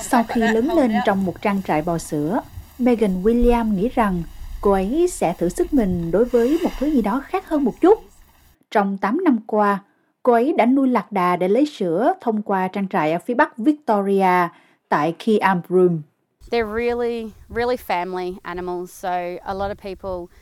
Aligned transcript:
Sau 0.00 0.24
khi 0.28 0.40
lớn 0.40 0.68
lên 0.76 0.92
trong 1.06 1.24
một 1.24 1.42
trang 1.42 1.62
trại 1.62 1.82
bò 1.82 1.98
sữa, 1.98 2.40
Megan 2.78 3.22
William 3.22 3.74
nghĩ 3.74 3.88
rằng 3.88 4.22
cô 4.60 4.70
ấy 4.70 5.08
sẽ 5.12 5.34
thử 5.38 5.48
sức 5.48 5.74
mình 5.74 6.10
đối 6.10 6.24
với 6.24 6.58
một 6.62 6.70
thứ 6.78 6.86
gì 6.90 7.02
đó 7.02 7.22
khác 7.26 7.48
hơn 7.48 7.64
một 7.64 7.74
chút. 7.80 8.04
Trong 8.70 8.98
8 8.98 9.24
năm 9.24 9.38
qua, 9.46 9.78
cô 10.22 10.32
ấy 10.32 10.54
đã 10.58 10.66
nuôi 10.66 10.88
lạc 10.88 11.12
đà 11.12 11.36
để 11.36 11.48
lấy 11.48 11.66
sữa 11.66 12.14
thông 12.20 12.42
qua 12.42 12.68
trang 12.68 12.88
trại 12.88 13.12
ở 13.12 13.18
phía 13.18 13.34
bắc 13.34 13.58
Victoria 13.58 14.48
tại 14.88 15.14
Kiambroom. 15.18 16.02
They're 16.50 16.74
really, 16.74 17.30
really 17.54 17.76
family 17.76 18.34
animals, 18.42 18.90
so 18.90 19.10
a 19.44 19.54
lot 19.54 19.70
of 19.70 19.74
people 19.82 20.34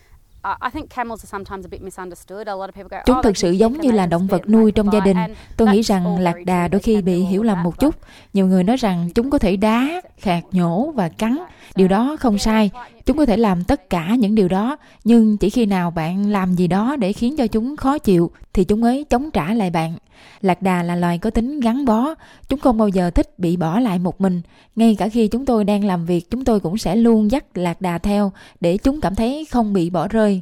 Chúng 3.07 3.23
thực 3.23 3.37
sự 3.37 3.51
giống 3.51 3.81
như 3.81 3.91
là 3.91 4.07
động 4.07 4.27
vật 4.27 4.49
nuôi 4.49 4.73
trong 4.73 4.93
gia 4.93 5.01
đình. 5.01 5.17
Tôi 5.57 5.69
nghĩ 5.69 5.83
rằng 5.83 6.19
lạc 6.19 6.37
đà 6.47 6.69
đôi 6.69 6.81
khi 6.81 7.03
bị 7.03 7.21
hiểu 7.21 7.43
lầm 7.43 7.63
một 7.63 7.79
chút. 7.79 7.95
Nhiều 8.33 8.47
người 8.47 8.65
nói 8.65 8.77
rằng 8.77 9.09
chúng 9.15 9.31
có 9.31 9.39
thể 9.39 9.57
đá, 9.57 10.01
khạc 10.17 10.45
nhổ 10.53 10.93
và 10.95 11.09
cắn. 11.09 11.39
Điều 11.75 11.89
đó 11.89 12.17
không 12.21 12.39
sai. 12.39 12.71
Chúng 13.07 13.17
có 13.17 13.27
thể 13.27 13.37
làm 13.37 13.65
tất 13.65 13.91
cả 13.91 14.15
những 14.15 14.35
điều 14.35 14.49
đó. 14.49 14.77
Nhưng 15.05 15.37
chỉ 15.37 15.51
khi 15.51 15.67
nào 15.67 15.91
bạn 15.91 16.27
làm 16.27 16.53
gì 16.53 16.67
đó 16.67 16.97
để 16.97 17.13
khiến 17.13 17.37
cho 17.37 17.47
chúng 17.47 17.77
khó 17.77 17.99
chịu 17.99 18.31
thì 18.53 18.65
chúng 18.65 18.83
ấy 18.83 19.05
chống 19.05 19.31
trả 19.31 19.55
lại 19.55 19.71
bạn. 19.71 19.95
Lạc 20.41 20.63
đà 20.63 20.83
là 20.83 20.97
loài 20.97 21.19
có 21.19 21.31
tính 21.31 21.61
gắn 21.61 21.85
bó. 21.85 22.15
Chúng 22.49 22.61
không 22.61 22.79
bao 22.79 22.89
giờ 22.89 23.11
thích 23.11 23.39
bị 23.39 23.57
bỏ 23.57 23.81
lại 23.81 23.99
một 23.99 24.21
mình. 24.21 24.41
Ngay 24.77 24.97
cả 24.99 25.09
khi 25.09 25.29
chúng 25.29 25.47
tôi 25.47 25.65
đang 25.65 25.85
làm 25.85 26.07
việc, 26.07 26.31
chúng 26.31 26.45
tôi 26.45 26.61
cũng 26.61 26.79
sẽ 26.79 26.97
luôn 26.97 27.31
dắt 27.31 27.45
lạc 27.59 27.81
đà 27.81 27.99
theo 27.99 28.33
để 28.61 28.77
chúng 28.77 29.01
cảm 29.01 29.15
thấy 29.15 29.47
không 29.51 29.73
bị 29.73 29.91
bỏ 29.91 30.09
rơi. 30.09 30.41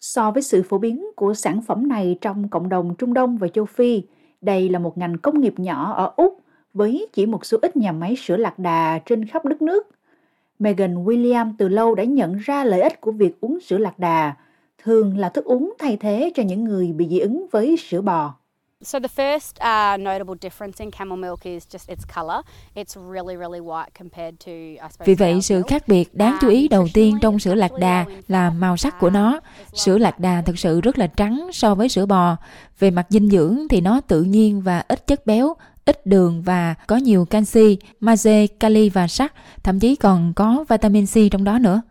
So 0.00 0.30
với 0.30 0.42
sự 0.42 0.62
phổ 0.62 0.78
biến 0.78 1.04
của 1.16 1.34
sản 1.34 1.62
phẩm 1.62 1.88
này 1.88 2.16
trong 2.20 2.48
cộng 2.48 2.68
đồng 2.68 2.94
Trung 2.98 3.14
Đông 3.14 3.36
và 3.36 3.48
châu 3.48 3.64
Phi, 3.64 4.02
đây 4.40 4.68
là 4.68 4.78
một 4.78 4.98
ngành 4.98 5.18
công 5.18 5.40
nghiệp 5.40 5.54
nhỏ 5.56 5.92
ở 5.92 6.12
Úc 6.16 6.40
với 6.74 7.06
chỉ 7.12 7.26
một 7.26 7.46
số 7.46 7.58
ít 7.62 7.76
nhà 7.76 7.92
máy 7.92 8.16
sữa 8.16 8.36
lạc 8.36 8.58
đà 8.58 9.00
trên 9.06 9.26
khắp 9.26 9.44
đất 9.44 9.62
nước. 9.62 9.86
Megan 10.60 11.04
William 11.04 11.52
từ 11.58 11.68
lâu 11.68 11.94
đã 11.94 12.04
nhận 12.04 12.36
ra 12.36 12.64
lợi 12.64 12.80
ích 12.80 13.00
của 13.00 13.12
việc 13.12 13.40
uống 13.40 13.60
sữa 13.60 13.78
lạc 13.78 13.98
đà, 13.98 14.34
thường 14.84 15.18
là 15.18 15.28
thức 15.28 15.44
uống 15.44 15.72
thay 15.78 15.96
thế 15.96 16.32
cho 16.34 16.42
những 16.42 16.64
người 16.64 16.92
bị 16.92 17.08
dị 17.08 17.18
ứng 17.18 17.46
với 17.50 17.76
sữa 17.76 18.00
bò. 18.00 18.34
So 18.82 18.98
the 18.98 19.08
first 19.16 19.60
uh, 19.60 20.00
notable 20.00 20.34
difference 20.40 20.84
in 20.84 20.90
camel 20.90 21.18
milk 21.18 21.42
is 21.42 21.66
just 21.66 21.88
its 21.88 22.04
color. 22.16 22.40
It's 22.74 23.12
really 23.12 23.36
really 23.36 23.60
white 23.60 23.90
compared 23.98 24.34
to 24.46 24.52
I 24.52 24.88
suppose. 24.90 25.04
Vì 25.04 25.14
vậy 25.14 25.42
sự 25.42 25.62
khác 25.62 25.88
biệt 25.88 26.14
đáng 26.14 26.36
chú 26.40 26.48
ý 26.48 26.68
đầu 26.68 26.88
tiên 26.94 27.18
trong 27.20 27.38
sữa 27.38 27.54
lạc 27.54 27.72
đà 27.80 28.04
là 28.28 28.50
màu 28.50 28.76
sắc 28.76 29.00
của 29.00 29.10
nó. 29.10 29.40
Sữa 29.72 29.98
lạc 29.98 30.18
đà 30.18 30.42
thực 30.46 30.58
sự 30.58 30.80
rất 30.80 30.98
là 30.98 31.06
trắng 31.06 31.50
so 31.52 31.74
với 31.74 31.88
sữa 31.88 32.06
bò. 32.06 32.36
Về 32.78 32.90
mặt 32.90 33.06
dinh 33.08 33.30
dưỡng 33.30 33.68
thì 33.70 33.80
nó 33.80 34.00
tự 34.00 34.22
nhiên 34.22 34.60
và 34.60 34.84
ít 34.88 35.06
chất 35.06 35.26
béo, 35.26 35.54
ít 35.90 36.06
đường 36.06 36.42
và 36.42 36.74
có 36.86 36.96
nhiều 36.96 37.24
canxi, 37.24 37.78
magie, 38.00 38.46
kali 38.46 38.88
và 38.88 39.08
sắt, 39.08 39.32
thậm 39.62 39.78
chí 39.78 39.96
còn 39.96 40.32
có 40.36 40.64
vitamin 40.68 41.06
C 41.06 41.14
trong 41.30 41.44
đó 41.44 41.58
nữa. 41.58 41.82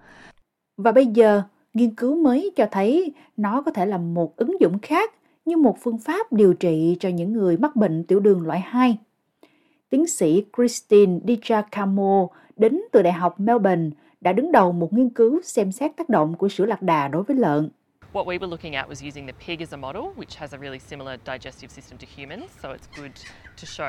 Và 0.77 0.91
bây 0.91 1.05
giờ, 1.05 1.41
nghiên 1.73 1.95
cứu 1.95 2.15
mới 2.15 2.51
cho 2.55 2.65
thấy 2.71 3.13
nó 3.37 3.61
có 3.61 3.71
thể 3.71 3.85
là 3.85 3.97
một 3.97 4.35
ứng 4.35 4.61
dụng 4.61 4.79
khác 4.81 5.13
như 5.45 5.57
một 5.57 5.77
phương 5.81 5.97
pháp 5.97 6.33
điều 6.33 6.53
trị 6.53 6.97
cho 6.99 7.09
những 7.09 7.33
người 7.33 7.57
mắc 7.57 7.75
bệnh 7.75 8.03
tiểu 8.03 8.19
đường 8.19 8.41
loại 8.41 8.59
2. 8.59 8.97
Tiến 9.89 10.07
sĩ 10.07 10.43
Christine 10.57 11.19
DiGiacomo 11.27 12.27
đến 12.55 12.81
từ 12.91 13.01
Đại 13.01 13.13
học 13.13 13.39
Melbourne 13.39 13.89
đã 14.21 14.33
đứng 14.33 14.51
đầu 14.51 14.71
một 14.71 14.93
nghiên 14.93 15.09
cứu 15.09 15.41
xem 15.43 15.71
xét 15.71 15.97
tác 15.97 16.09
động 16.09 16.35
của 16.35 16.49
sữa 16.49 16.65
lạc 16.65 16.81
đà 16.81 17.07
đối 17.07 17.23
với 17.23 17.37
lợn. 17.37 17.69
What 18.13 18.25
we 18.25 18.39
were 18.39 18.47
looking 18.47 18.75
at 18.75 18.89
was 18.89 19.03
using 19.03 19.27
the 19.27 19.33
pig 19.45 19.61
as 19.61 19.73
a 19.73 19.77
model, 19.77 20.03
which 20.15 20.35
has 20.39 20.53
a 20.53 20.57
really 20.57 20.79
similar 20.79 21.17
digestive 21.25 21.71
system 21.71 21.97
to 21.97 22.07
humans, 22.17 22.49
so 22.61 22.69
it's 22.69 23.01
good 23.01 23.11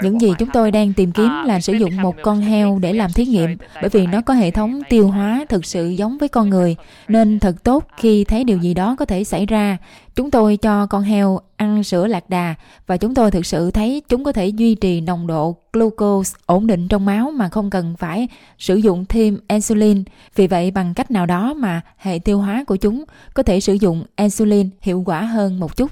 những 0.03 0.21
gì 0.21 0.35
chúng 0.39 0.49
tôi 0.53 0.71
đang 0.71 0.93
tìm 0.93 1.13
kiếm 1.13 1.29
uh, 1.43 1.47
là 1.47 1.61
sử 1.61 1.73
dụng 1.73 1.97
một 1.97 2.17
con 2.23 2.41
heo 2.41 2.79
để 2.83 2.93
làm 2.93 3.13
thí 3.13 3.25
nghiệm 3.25 3.57
bởi 3.81 3.91
vì 3.91 4.07
nó 4.07 4.21
có 4.21 4.35
hệ 4.35 4.51
thống 4.51 4.81
tiêu 4.89 5.09
hóa 5.09 5.45
thực 5.49 5.65
sự 5.65 5.89
giống 5.89 6.19
với 6.19 6.29
con 6.29 6.51
người 6.51 6.77
nên 7.09 7.41
thật 7.41 7.65
tốt 7.65 7.85
khi 7.97 8.25
thấy 8.25 8.45
điều 8.45 8.59
gì 8.59 8.75
đó 8.75 8.97
có 8.99 9.05
thể 9.05 9.25
xảy 9.25 9.47
ra. 9.47 9.79
Chúng 10.17 10.31
tôi 10.31 10.57
cho 10.57 10.87
con 10.87 11.03
heo 11.03 11.41
ăn 11.57 11.85
sữa 11.85 12.07
lạc 12.07 12.31
đà 12.31 12.55
và 12.87 12.97
chúng 12.97 13.15
tôi 13.15 13.31
thực 13.31 13.47
sự 13.47 13.71
thấy 13.71 14.03
chúng 14.09 14.25
có 14.25 14.33
thể 14.33 14.47
duy 14.47 14.75
trì 14.75 15.01
nồng 15.01 15.27
độ 15.27 15.57
glucose 15.73 16.37
ổn 16.47 16.67
định 16.67 16.89
trong 16.89 17.05
máu 17.05 17.31
mà 17.31 17.49
không 17.49 17.71
cần 17.71 17.95
phải 17.99 18.29
sử 18.59 18.77
dụng 18.77 19.05
thêm 19.09 19.39
insulin 19.49 20.05
vì 20.35 20.47
vậy 20.47 20.71
bằng 20.71 20.95
cách 20.95 21.11
nào 21.11 21.27
đó 21.27 21.55
mà 21.55 21.81
hệ 21.97 22.19
tiêu 22.19 22.39
hóa 22.39 22.65
của 22.67 22.77
chúng 22.77 23.05
có 23.35 23.43
thể 23.43 23.61
sử 23.61 23.73
dụng 23.73 24.05
insulin 24.17 24.71
hiệu 24.81 25.03
quả 25.07 25.21
hơn 25.21 25.61
một 25.61 25.77
chút 25.77 25.91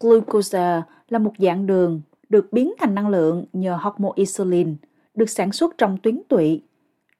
glucose 0.00 0.82
là 1.08 1.18
một 1.18 1.32
dạng 1.38 1.66
đường 1.66 2.00
được 2.28 2.52
biến 2.52 2.72
thành 2.78 2.94
năng 2.94 3.08
lượng 3.08 3.44
nhờ 3.52 3.78
hormone 3.80 4.12
insulin 4.14 4.76
được 5.14 5.30
sản 5.30 5.52
xuất 5.52 5.78
trong 5.78 5.98
tuyến 6.02 6.22
tụy. 6.28 6.62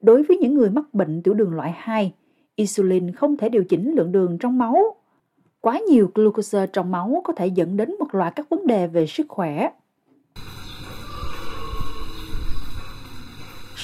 Đối 0.01 0.23
với 0.23 0.37
những 0.37 0.53
người 0.53 0.69
mắc 0.69 0.93
bệnh 0.93 1.23
tiểu 1.23 1.33
đường 1.33 1.53
loại 1.53 1.73
2, 1.77 2.13
insulin 2.55 3.11
không 3.11 3.37
thể 3.37 3.49
điều 3.49 3.63
chỉnh 3.63 3.93
lượng 3.95 4.11
đường 4.11 4.37
trong 4.37 4.57
máu. 4.57 4.95
Quá 5.61 5.79
nhiều 5.89 6.11
glucose 6.15 6.67
trong 6.67 6.91
máu 6.91 7.21
có 7.23 7.33
thể 7.33 7.47
dẫn 7.47 7.77
đến 7.77 7.95
một 7.99 8.15
loạt 8.15 8.35
các 8.35 8.49
vấn 8.49 8.67
đề 8.67 8.87
về 8.87 9.07
sức 9.07 9.25
khỏe. 9.29 9.71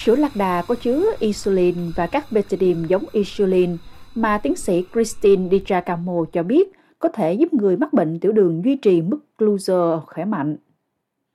Sữa 0.07 0.16
lạc 0.16 0.35
đà 0.35 0.62
có 0.68 0.75
chứa 0.75 1.16
insulin 1.19 1.91
và 1.95 2.07
các 2.07 2.31
betadine 2.31 2.88
giống 2.88 3.06
insulin 3.12 3.78
mà 4.16 4.38
tiến 4.38 4.56
sĩ 4.56 4.85
Christine 4.94 5.50
DiGiacomo 5.50 6.25
cho 6.34 6.44
biết 6.44 6.68
có 7.00 7.09
thể 7.09 7.34
giúp 7.34 7.53
người 7.53 7.78
mắc 7.78 7.94
bệnh 7.94 8.19
tiểu 8.19 8.31
đường 8.31 8.62
duy 8.66 8.75
trì 8.75 9.01
mức 9.01 9.19
glucose 9.38 9.73
khỏe 10.07 10.25
mạnh. 10.25 10.56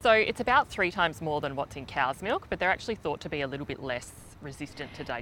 So 0.05 0.11
it's 0.11 0.45
about 0.47 0.69
three 0.77 0.91
times 0.91 1.23
more 1.23 1.49
than 1.49 1.57
what's 1.57 1.75
in 1.75 1.85
cow's 1.85 2.15
milk, 2.23 2.43
but 2.51 2.61
they're 2.61 2.77
actually 2.79 3.01
thought 3.03 3.21
to 3.21 3.29
be 3.31 3.41
a 3.41 3.47
little 3.47 3.67
bit 3.67 3.79
less 3.89 4.13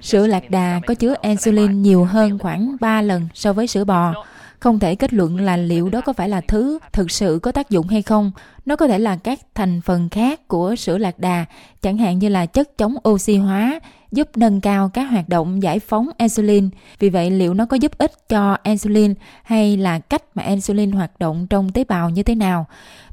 Sữa 0.01 0.27
lạc 0.27 0.49
đà 0.49 0.79
có 0.87 0.93
chứa 0.93 1.15
insulin 1.21 1.81
nhiều 1.81 2.03
hơn 2.03 2.39
khoảng 2.39 2.75
3 2.81 3.01
lần 3.01 3.27
so 3.33 3.53
với 3.53 3.67
sữa 3.67 3.83
bò. 3.83 4.25
Không 4.61 4.79
thể 4.79 4.95
kết 4.95 5.13
luận 5.13 5.39
là 5.39 5.57
liệu 5.57 5.89
đó 5.89 6.01
có 6.01 6.13
phải 6.13 6.29
là 6.29 6.41
thứ 6.41 6.79
thực 6.93 7.11
sự 7.11 7.39
có 7.43 7.51
tác 7.51 7.69
dụng 7.69 7.87
hay 7.87 8.01
không. 8.01 8.31
Nó 8.65 8.75
có 8.75 8.87
thể 8.87 8.99
là 8.99 9.15
các 9.15 9.39
thành 9.55 9.81
phần 9.81 10.09
khác 10.09 10.47
của 10.47 10.75
sữa 10.75 10.97
lạc 10.97 11.19
đà, 11.19 11.45
chẳng 11.81 11.97
hạn 11.97 12.19
như 12.19 12.29
là 12.29 12.45
chất 12.45 12.77
chống 12.77 12.95
oxy 13.09 13.35
hóa, 13.35 13.79
giúp 14.11 14.29
nâng 14.35 14.61
cao 14.61 14.89
các 14.93 15.03
hoạt 15.03 15.29
động 15.29 15.63
giải 15.63 15.79
phóng 15.79 16.09
insulin. 16.17 16.69
Vì 16.99 17.09
vậy 17.09 17.31
liệu 17.31 17.53
nó 17.53 17.65
có 17.65 17.77
giúp 17.77 17.97
ích 17.97 18.29
cho 18.29 18.57
insulin 18.63 19.13
hay 19.43 19.77
là 19.77 19.99
cách 19.99 20.23
mà 20.35 20.43
insulin 20.43 20.91
hoạt 20.91 21.19
động 21.19 21.47
trong 21.49 21.71
tế 21.71 21.83
bào 21.83 22.09
như 22.09 22.23
thế 22.23 22.35
nào? 22.35 22.65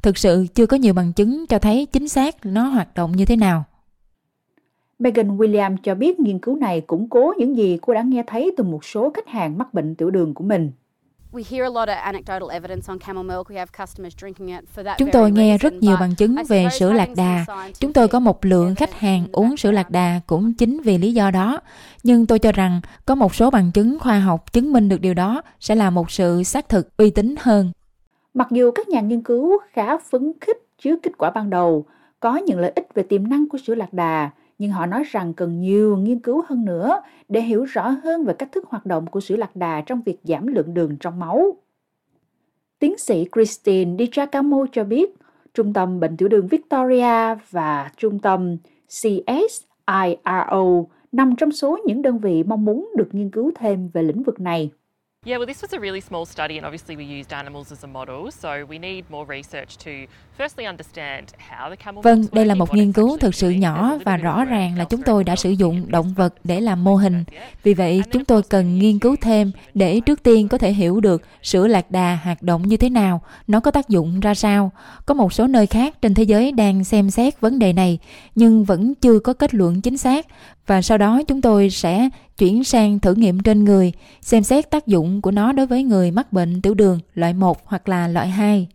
Thực 0.03 0.19
sự 0.19 0.47
chưa 0.55 0.67
có 0.67 0.77
nhiều 0.77 0.95
bằng 0.95 1.13
chứng 1.13 1.47
cho 1.47 1.59
thấy 1.59 1.87
chính 1.87 2.09
xác 2.09 2.47
nó 2.47 2.63
hoạt 2.63 2.95
động 2.95 3.13
như 3.17 3.25
thế 3.25 3.37
nào. 3.37 3.65
Megan 4.99 5.37
William 5.37 5.77
cho 5.83 5.95
biết 5.95 6.21
nghiên 6.21 6.39
cứu 6.39 6.57
này 6.57 6.81
củng 6.81 7.09
cố 7.09 7.33
những 7.39 7.57
gì 7.57 7.79
cô 7.83 7.95
đã 7.95 8.03
nghe 8.03 8.23
thấy 8.27 8.55
từ 8.57 8.65
một 8.65 8.85
số 8.85 9.11
khách 9.15 9.29
hàng 9.29 9.59
mắc 9.59 9.75
bệnh 9.75 9.95
tiểu 9.95 10.11
đường 10.11 10.35
của 10.35 10.45
mình. 10.45 10.71
Chúng 14.99 15.11
tôi 15.13 15.31
nghe 15.31 15.59
rất 15.59 15.73
nhiều 15.73 15.97
bằng 16.01 16.15
chứng 16.15 16.37
về 16.49 16.69
sữa 16.79 16.93
lạc 16.93 17.09
đà. 17.17 17.45
Chúng 17.79 17.93
tôi 17.93 18.09
có 18.09 18.21
một 18.21 18.45
lượng 18.45 18.75
khách 18.75 18.95
hàng 18.95 19.27
uống 19.33 19.57
sữa 19.57 19.71
lạc 19.71 19.91
đà 19.91 20.21
cũng 20.27 20.55
chính 20.55 20.81
vì 20.81 20.99
lý 20.99 21.13
do 21.13 21.31
đó. 21.31 21.61
Nhưng 22.03 22.27
tôi 22.27 22.39
cho 22.39 22.53
rằng 22.53 22.81
có 23.07 23.15
một 23.15 23.35
số 23.35 23.51
bằng 23.51 23.73
chứng 23.73 23.99
khoa 23.99 24.19
học 24.19 24.53
chứng 24.53 24.73
minh 24.73 24.89
được 24.89 25.01
điều 25.01 25.15
đó 25.15 25.43
sẽ 25.61 25.75
là 25.75 25.91
một 25.91 26.11
sự 26.11 26.43
xác 26.43 26.69
thực 26.69 26.97
uy 26.97 27.11
tín 27.11 27.35
hơn. 27.39 27.73
Mặc 28.35 28.49
dù 28.51 28.71
các 28.71 28.89
nhà 28.89 29.01
nghiên 29.01 29.23
cứu 29.23 29.59
khá 29.73 29.99
phấn 29.99 30.33
khích 30.41 30.57
trước 30.83 30.97
kết 31.03 31.13
quả 31.19 31.31
ban 31.31 31.51
đầu, 31.51 31.85
có 32.21 32.37
những 32.37 32.59
lợi 32.59 32.73
ích 32.77 32.89
về 32.95 33.03
tiềm 33.03 33.29
năng 33.29 33.49
của 33.49 33.59
sữa 33.67 33.75
lạc 33.75 33.93
đà, 33.93 34.31
nhưng 34.59 34.71
họ 34.71 34.87
nói 34.87 35.05
rằng 35.05 35.35
cần 35.35 35.61
nhiều 35.61 35.97
nghiên 35.97 36.19
cứu 36.19 36.43
hơn 36.49 36.65
nữa 36.65 37.01
để 37.29 37.41
hiểu 37.41 37.65
rõ 37.65 37.89
hơn 37.89 38.25
về 38.25 38.35
cách 38.35 38.53
thức 38.53 38.65
hoạt 38.69 38.87
động 38.87 39.07
của 39.07 39.21
sữa 39.21 39.37
lạc 39.37 39.57
đà 39.57 39.81
trong 39.81 40.03
việc 40.03 40.19
giảm 40.25 40.47
lượng 40.47 40.75
đường 40.75 40.97
trong 41.01 41.19
máu. 41.19 41.57
Tiến 42.79 42.99
sĩ 42.99 43.27
Christine 43.35 43.97
DiGiacomo 43.99 44.67
cho 44.73 44.85
biết, 44.85 45.15
Trung 45.55 45.73
tâm 45.73 46.01
Bệnh 46.01 46.17
tiểu 46.17 46.29
đường 46.29 46.47
Victoria 46.47 47.35
và 47.51 47.91
Trung 47.97 48.19
tâm 48.19 48.57
CSIRO 48.87 50.65
nằm 51.13 51.37
trong 51.37 51.53
số 51.53 51.79
những 51.87 52.03
đơn 52.03 52.19
vị 52.19 52.43
mong 52.43 52.65
muốn 52.65 52.91
được 52.97 53.09
nghiên 53.13 53.31
cứu 53.31 53.53
thêm 53.55 53.89
về 53.89 54.03
lĩnh 54.03 54.23
vực 54.23 54.41
này. 54.41 54.71
Yeah, 55.27 55.39
well, 55.39 55.47
this 55.47 55.63
was 55.63 55.73
a 55.73 55.81
really 55.81 56.01
small 56.01 56.25
study, 56.25 56.59
and 56.59 56.65
obviously 56.65 56.97
we 56.97 57.19
used 57.19 57.33
animals 57.33 57.73
as 57.73 57.85
a 57.85 57.87
model, 57.87 58.31
so 58.31 58.49
we 58.49 58.79
need 58.79 59.05
more 59.11 59.37
research 59.37 59.77
to 59.85 59.91
firstly 60.39 60.67
understand 60.67 61.25
how 61.51 61.71
the 61.71 61.77
camel. 61.77 62.03
Vâng, 62.03 62.25
đây 62.33 62.47
là 62.47 62.55
một 62.55 62.75
nghiên 62.75 62.93
cứu 62.93 63.17
thực 63.17 63.35
sự 63.35 63.51
nhỏ 63.51 63.99
và 64.05 64.17
rõ 64.17 64.45
ràng 64.45 64.79
là 64.79 64.85
chúng 64.85 65.03
tôi 65.03 65.25
đã 65.25 65.37
sử 65.37 65.51
dụng 65.51 65.91
động 65.91 66.15
vật 66.17 66.35
để 66.45 66.61
làm 66.61 66.85
mô 66.85 66.97
hình. 66.97 67.25
Vì 67.63 67.75
vậy, 67.75 68.03
chúng 68.13 68.25
tôi 68.25 68.43
cần 68.43 68.79
nghiên 68.79 68.99
cứu 68.99 69.17
thêm 69.21 69.53
để 69.75 70.01
trước 70.01 70.23
tiên 70.23 70.49
có 70.49 70.59
thể 70.59 70.73
hiểu 70.73 71.01
được 71.01 71.23
sữa 71.43 71.67
lạc 71.67 71.91
đà 71.91 72.19
hoạt 72.25 72.43
động 72.43 72.69
như 72.69 72.77
thế 72.77 72.91
nào, 72.91 73.21
nó 73.47 73.61
có 73.61 73.71
tác 73.71 73.89
dụng 73.89 74.21
ra 74.21 74.35
sao. 74.35 74.71
Có 75.07 75.15
một 75.15 75.33
số 75.33 75.47
nơi 75.47 75.67
khác 75.67 76.03
trên 76.03 76.15
thế 76.15 76.23
giới 76.23 76.53
đang 76.53 76.85
xem 76.85 77.11
xét 77.11 77.41
vấn 77.41 77.59
đề 77.59 77.73
này, 77.73 77.99
nhưng 78.35 78.65
vẫn 78.65 78.95
chưa 78.95 79.19
có 79.19 79.33
kết 79.33 79.55
luận 79.55 79.81
chính 79.81 79.97
xác. 79.97 80.27
Và 80.67 80.83
sau 80.83 80.99
đó 80.99 81.21
chúng 81.29 81.43
tôi 81.43 81.71
sẽ 81.71 82.09
chuyển 82.39 82.65
sang 82.65 82.99
thử 82.99 83.15
nghiệm 83.15 83.41
trên 83.41 83.65
người, 83.65 83.93
xem 84.21 84.43
xét 84.43 84.71
tác 84.71 84.87
dụng 84.87 85.21
của 85.23 85.31
nó 85.31 85.53
đối 85.53 85.67
với 85.67 85.83
người 85.83 86.11
mắc 86.11 86.33
bệnh 86.33 86.63
tiểu 86.63 86.75
đường 86.75 87.01
loại 87.15 87.35
1 87.35 87.59
hoặc 87.65 87.89
là 87.89 88.09
loại 88.09 88.29
2. 88.29 88.69